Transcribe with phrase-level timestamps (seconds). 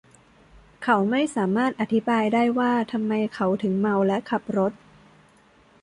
[0.83, 4.73] เขาไม่สามารถอธิบายได้ว่าทำไมเขาถึงเมาและขับรถ